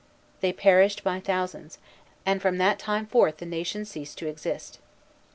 They 0.39 0.51
perished 0.51 1.03
by 1.03 1.19
thousands, 1.19 1.77
and 2.25 2.41
from 2.41 2.57
that 2.57 2.79
time 2.79 3.05
forth 3.05 3.37
the 3.37 3.45
nation 3.45 3.85
ceased 3.85 4.17
to 4.17 4.27
exist. 4.27 4.79